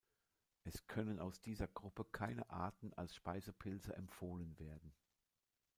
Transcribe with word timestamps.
Es 0.63 0.87
können 0.87 1.19
aus 1.19 1.41
dieser 1.41 1.67
Gruppe 1.67 2.05
keine 2.05 2.49
Arten 2.49 2.91
als 2.93 3.13
Speisepilze 3.13 3.95
empfohlen 3.95 4.57
werden. 4.57 4.95